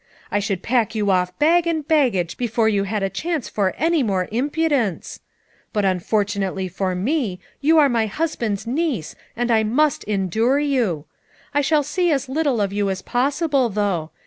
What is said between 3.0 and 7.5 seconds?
a chance for any more impudence. But unfor tunately for me